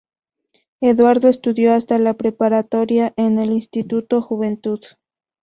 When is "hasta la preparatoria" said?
1.75-3.13